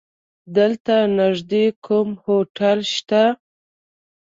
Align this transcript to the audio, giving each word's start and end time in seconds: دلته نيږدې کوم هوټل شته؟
دلته 0.57 0.95
نيږدې 1.17 1.65
کوم 1.85 2.09
هوټل 2.23 2.79
شته؟ 2.93 3.23